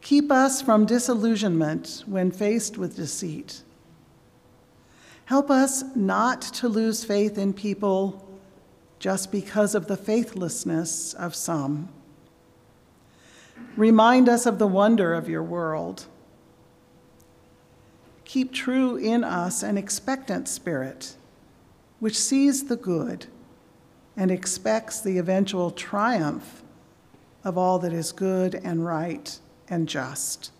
[0.00, 3.62] Keep us from disillusionment when faced with deceit.
[5.24, 8.24] Help us not to lose faith in people
[8.98, 11.88] just because of the faithlessness of some.
[13.76, 16.06] Remind us of the wonder of your world.
[18.28, 21.16] Keep true in us an expectant spirit,
[21.98, 23.24] which sees the good
[24.18, 26.62] and expects the eventual triumph
[27.42, 29.38] of all that is good and right
[29.70, 30.52] and just.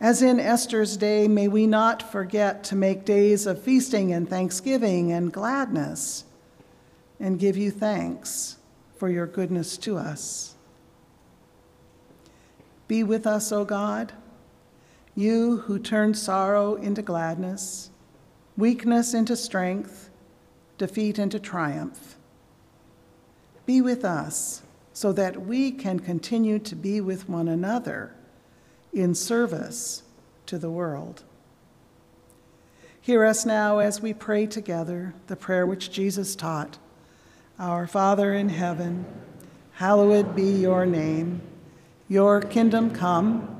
[0.00, 5.12] As in Esther's day, may we not forget to make days of feasting and thanksgiving
[5.12, 6.24] and gladness
[7.20, 8.56] and give you thanks
[8.96, 10.56] for your goodness to us.
[12.88, 14.14] Be with us, O God,
[15.20, 17.90] you who turn sorrow into gladness,
[18.56, 20.08] weakness into strength,
[20.78, 22.16] defeat into triumph.
[23.66, 24.62] Be with us
[24.94, 28.14] so that we can continue to be with one another
[28.92, 30.02] in service
[30.46, 31.22] to the world.
[33.00, 36.78] Hear us now as we pray together the prayer which Jesus taught
[37.58, 39.04] Our Father in heaven,
[39.72, 41.42] hallowed be your name.
[42.08, 43.59] Your kingdom come,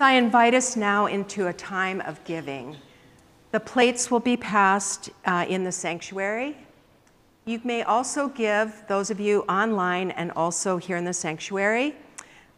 [0.00, 2.76] I invite us now into a time of giving.
[3.50, 6.56] The plates will be passed uh, in the sanctuary.
[7.46, 11.96] You may also give, those of you online and also here in the sanctuary,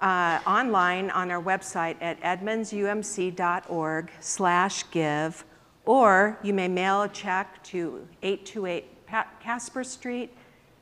[0.01, 5.45] uh, online on our website at edmondsumc.org slash give,
[5.85, 8.85] or you may mail a check to 828
[9.41, 10.35] Casper Street,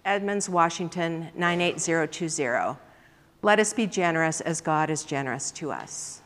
[0.04, 2.78] Edmonds, Washington, 98020.
[3.42, 6.22] Let us be generous as God is generous to us.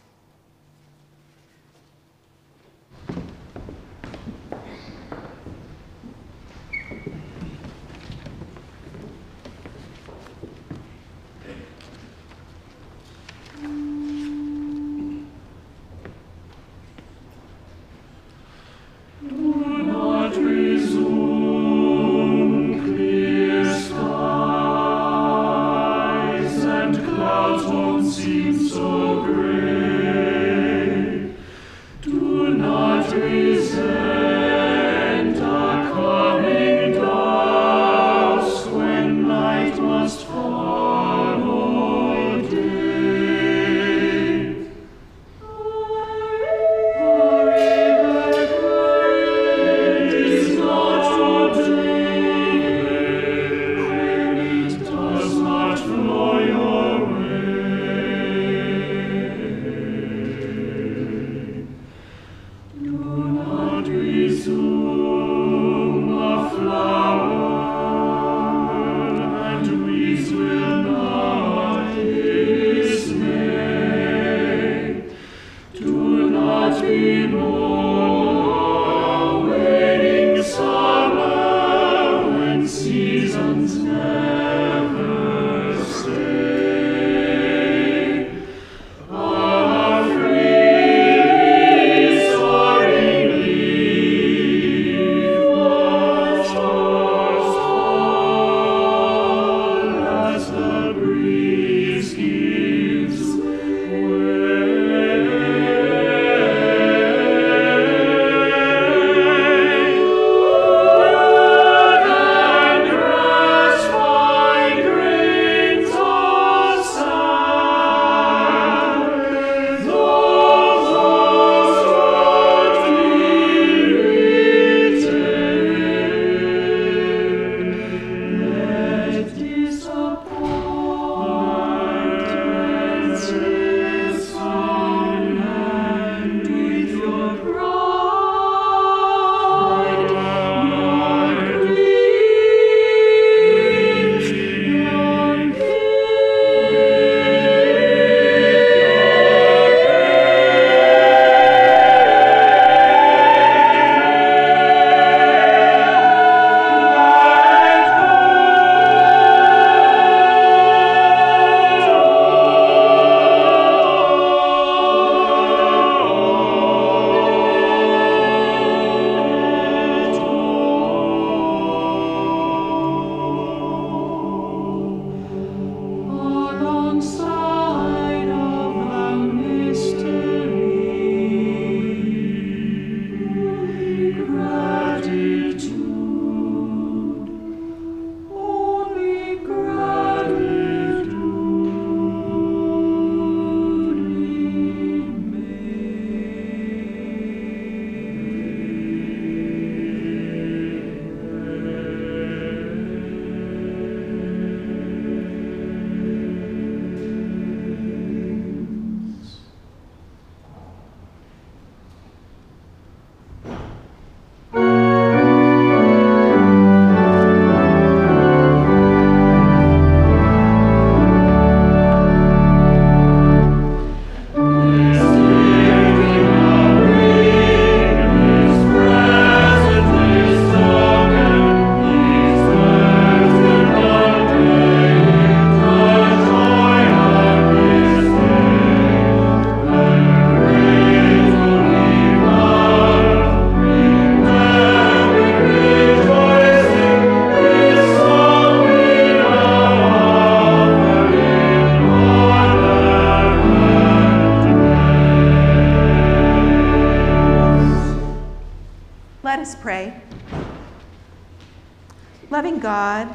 [262.33, 263.15] Loving God,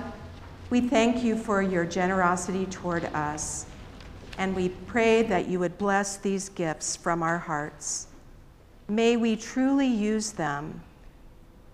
[0.70, 3.66] we thank you for your generosity toward us,
[4.38, 8.10] and we pray that you would bless these gifts from our hearts.
[8.88, 10.84] May we truly use them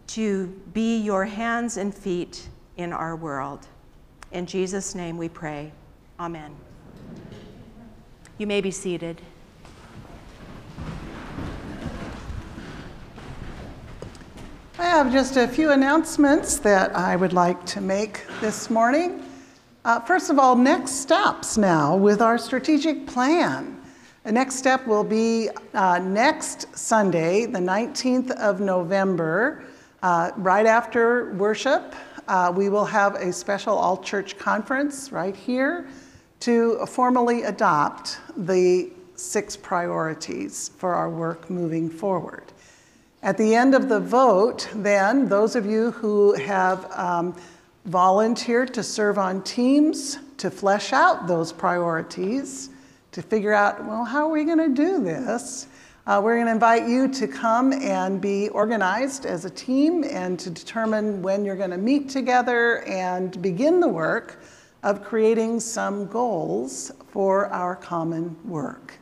[0.08, 3.68] to be your hands and feet in our world.
[4.32, 5.74] In Jesus' name we pray.
[6.22, 6.56] Amen.
[8.38, 9.22] You may be seated.
[14.84, 19.24] I have just a few announcements that I would like to make this morning.
[19.86, 23.82] Uh, first of all, next steps now with our strategic plan.
[24.26, 29.64] The next step will be uh, next Sunday, the 19th of November,
[30.02, 31.96] uh, right after worship.
[32.28, 35.88] Uh, we will have a special all church conference right here
[36.42, 42.53] to formally adopt the six priorities for our work moving forward.
[43.24, 47.34] At the end of the vote, then, those of you who have um,
[47.86, 52.70] volunteered to serve on teams to flesh out those priorities,
[53.14, 55.68] to figure out, well, how are we going to do this?
[56.06, 60.38] Uh, we're going to invite you to come and be organized as a team and
[60.38, 64.44] to determine when you're going to meet together and begin the work
[64.84, 69.00] of creating some goals for our common work.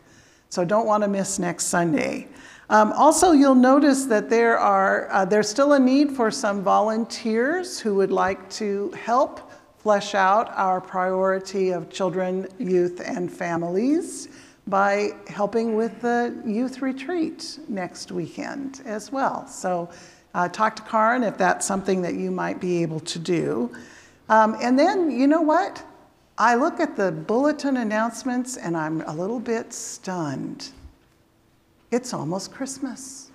[0.49, 2.27] So don't want to miss next Sunday.
[2.71, 7.81] Um, also, you'll notice that there are, uh, there's still a need for some volunteers
[7.81, 14.29] who would like to help flesh out our priority of children, youth, and families
[14.67, 19.45] by helping with the youth retreat next weekend as well.
[19.47, 19.89] So
[20.33, 23.69] uh, talk to Karin if that's something that you might be able to do.
[24.29, 25.83] Um, and then, you know what?
[26.37, 30.69] I look at the bulletin announcements and I'm a little bit stunned.
[31.91, 33.31] It's almost Christmas.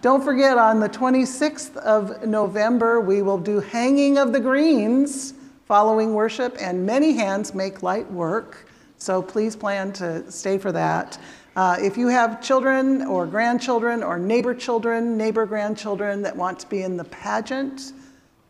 [0.00, 6.12] Don't forget, on the 26th of November, we will do Hanging of the Greens following
[6.12, 8.68] worship, and many hands make light work.
[8.98, 11.20] So please plan to stay for that.
[11.54, 16.66] Uh, if you have children or grandchildren or neighbor children, neighbor grandchildren that want to
[16.66, 17.92] be in the pageant,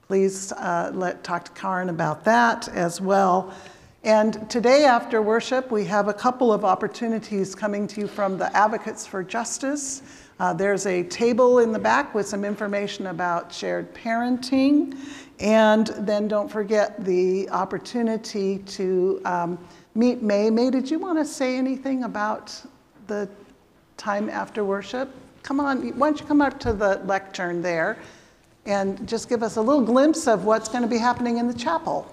[0.09, 3.53] please uh, let, talk to Karin about that as well.
[4.05, 8.55] And today, after worship, we have a couple of opportunities coming to you from the
[8.57, 10.03] Advocates for Justice.
[10.41, 14.99] Uh, there's a table in the back with some information about shared parenting.
[15.39, 20.51] And then don't forget the opportunity to um, meet Mae.
[20.51, 22.61] Mae, did you want to say anything about
[23.07, 23.29] the
[23.99, 25.15] time after worship?
[25.45, 27.99] Come on, why don't you come up to the lectern there
[28.67, 31.55] and just give us a little glimpse of what's going to be happening in the
[31.55, 32.13] chapel?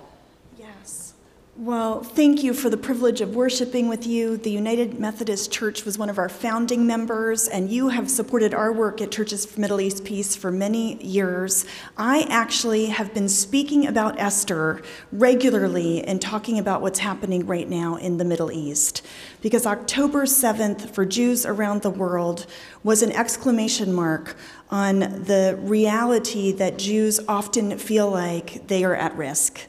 [1.62, 4.38] Well, thank you for the privilege of worshiping with you.
[4.38, 8.72] The United Methodist Church was one of our founding members, and you have supported our
[8.72, 11.66] work at Churches for Middle East Peace for many years.
[11.97, 14.82] I actually have been speaking about Esther
[15.12, 19.05] regularly and talking about what's happening right now in the Middle East.
[19.41, 22.45] Because October 7th for Jews around the world
[22.84, 24.38] was an exclamation mark
[24.72, 29.60] on the reality that Jews often feel like they are at risk.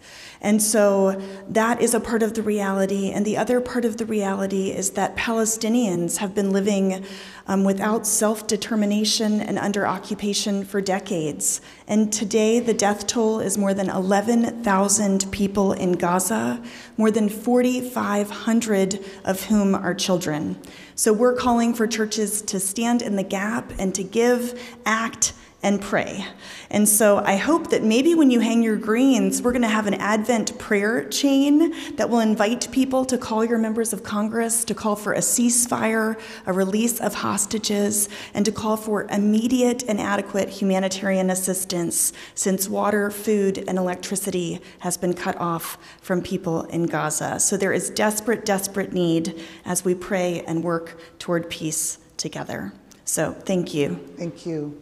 [0.43, 3.11] And so that is a part of the reality.
[3.11, 7.05] And the other part of the reality is that Palestinians have been living
[7.47, 11.61] um, without self determination and under occupation for decades.
[11.87, 16.63] And today, the death toll is more than 11,000 people in Gaza,
[16.97, 20.57] more than 4,500 of whom are children.
[20.95, 25.81] So we're calling for churches to stand in the gap and to give, act, and
[25.81, 26.25] pray.
[26.71, 29.87] And so I hope that maybe when you hang your greens, we're going to have
[29.87, 34.75] an Advent prayer chain that will invite people to call your members of Congress, to
[34.75, 40.49] call for a ceasefire, a release of hostages, and to call for immediate and adequate
[40.49, 47.39] humanitarian assistance since water, food, and electricity has been cut off from people in Gaza.
[47.39, 52.73] So there is desperate, desperate need as we pray and work toward peace together.
[53.05, 53.97] So thank you.
[54.17, 54.81] Thank you.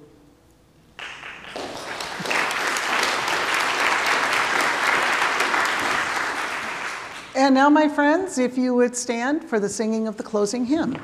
[7.38, 10.98] And now, my friends, if you would stand for the singing of the closing hymn.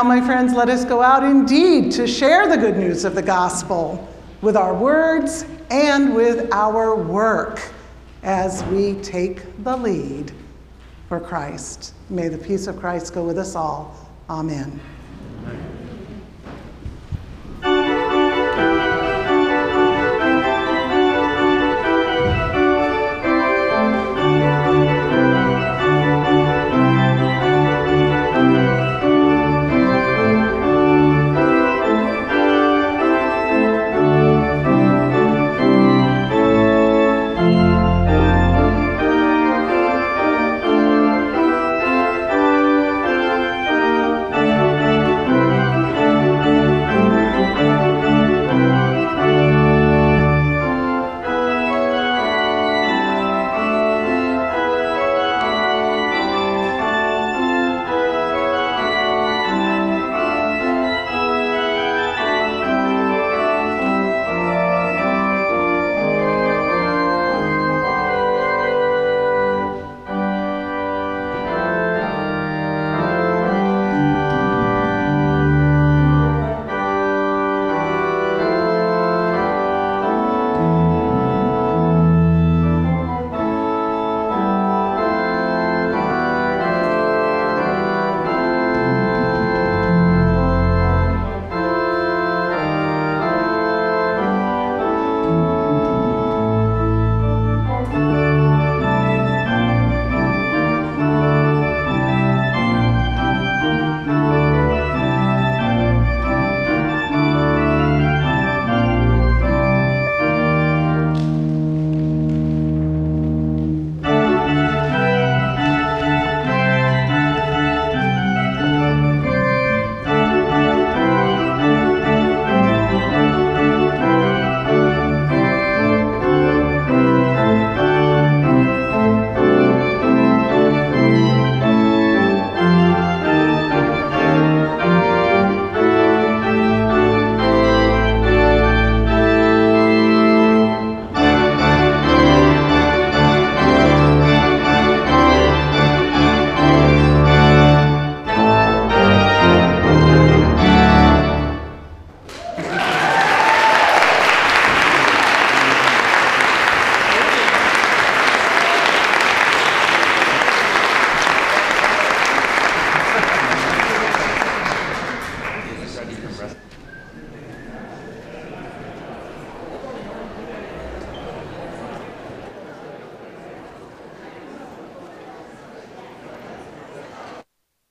[0.00, 3.20] Now, my friends, let us go out indeed to share the good news of the
[3.20, 4.08] gospel
[4.40, 7.60] with our words and with our work
[8.22, 10.32] as we take the lead
[11.06, 11.92] for Christ.
[12.08, 14.08] May the peace of Christ go with us all.
[14.30, 14.80] Amen.